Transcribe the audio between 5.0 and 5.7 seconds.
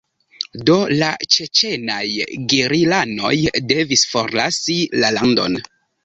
la landon.